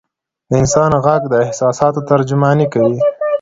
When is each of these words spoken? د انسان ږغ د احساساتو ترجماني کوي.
د 0.49 0.51
انسان 0.61 0.91
ږغ 1.03 1.23
د 1.29 1.33
احساساتو 1.45 1.99
ترجماني 2.09 2.65
کوي. 2.73 2.97